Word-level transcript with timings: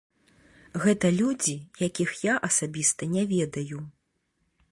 Гэта 0.83 1.11
людзі, 1.19 1.53
якіх 1.87 2.09
я 2.31 2.39
асабіста 2.49 3.11
не 3.13 3.23
ведаю. 3.37 3.79